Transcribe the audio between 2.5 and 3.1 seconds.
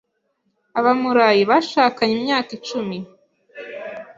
icumi.